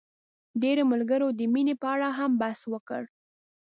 ډېری 0.61 0.83
ملګرو 0.91 1.27
د 1.39 1.41
مينې 1.53 1.75
په 1.81 1.87
اړه 1.93 2.07
هم 2.17 2.31
بحث 2.41 2.61
وکړ. 2.73 3.03